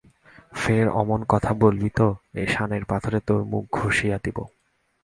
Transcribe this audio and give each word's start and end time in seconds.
ফের 0.53 0.85
অমন 0.91 1.19
কথা 1.27 1.51
বলিবি 1.53 1.89
ত, 1.89 1.99
এই 2.33 2.47
সানের 2.47 2.83
পাথরে 2.85 3.19
তাের 3.27 3.41
মুখ 3.45 3.63
ঘষিয়া 3.71 4.17
দিব! 4.23 4.37